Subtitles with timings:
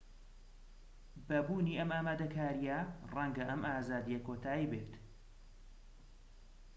[1.27, 2.77] بە بوونی ئەم ئامادەکاریە
[3.15, 4.91] ڕەنگە ئەم ئازادیە کۆتایی بێت